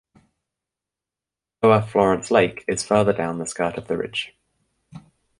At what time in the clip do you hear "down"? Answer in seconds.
3.13-3.37